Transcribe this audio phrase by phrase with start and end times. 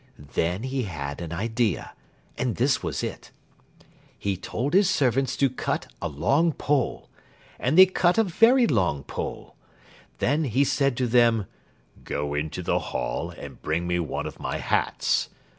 [0.33, 1.93] Then he had an idea,
[2.35, 3.29] and this was it:
[4.17, 7.07] He told his servants to cut a long pole.
[7.59, 9.55] And they cut a very long pole.
[10.17, 11.45] Then he said to them,
[12.03, 15.29] "Go into the hall and bring me one of my hats.